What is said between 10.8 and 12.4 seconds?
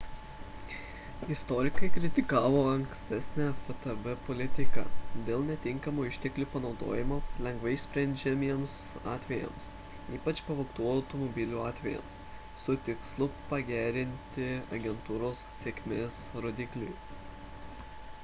automobilių atvejams